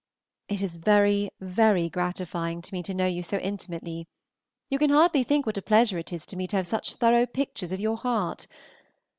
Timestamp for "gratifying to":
1.87-2.73